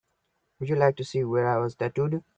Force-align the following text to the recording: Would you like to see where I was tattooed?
Would 0.59 0.69
you 0.69 0.77
like 0.77 0.95
to 0.95 1.03
see 1.03 1.23
where 1.23 1.47
I 1.47 1.57
was 1.59 1.75
tattooed? 1.75 2.23